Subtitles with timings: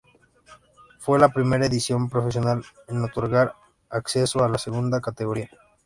[0.97, 3.53] Fue la primera edición profesional en otorgar
[3.91, 5.51] ascensos a la segunda categoría.